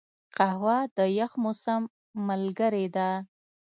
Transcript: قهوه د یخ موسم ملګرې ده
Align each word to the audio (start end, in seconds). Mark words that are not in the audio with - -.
قهوه 0.37 0.77
د 0.97 0.99
یخ 1.19 1.31
موسم 1.43 1.81
ملګرې 2.27 2.85
ده 2.95 3.09